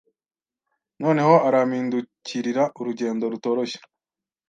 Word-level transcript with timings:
Noneho 1.01 1.35
arampindukirira 1.47 2.63
urugendo 2.79 3.23
rutoroshye 3.31 3.79